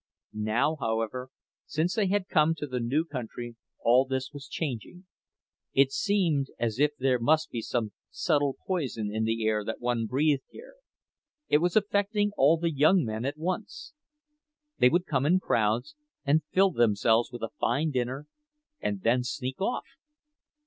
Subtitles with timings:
[0.33, 1.29] Now, however,
[1.67, 5.05] since they had come to the new country, all this was changing;
[5.73, 10.07] it seemed as if there must be some subtle poison in the air that one
[10.07, 13.93] breathed here—it was affecting all the young men at once.
[14.79, 15.95] They would come in crowds
[16.25, 18.25] and fill themselves with a fine dinner,
[18.79, 19.85] and then sneak off.